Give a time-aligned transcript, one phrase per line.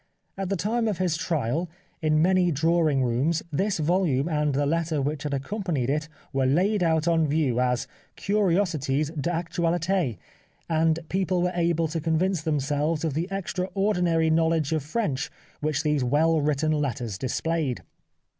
[0.35, 1.69] At the time of his trial,
[2.01, 6.81] in many drawing rooms this volume and the letter which had accompanied it were laid
[6.81, 10.17] out on view, as curiosities d'actualite,
[10.67, 15.29] and people were able to convince themselves of the extraordinary knowledge of French
[15.59, 17.83] which these well written letters displayed.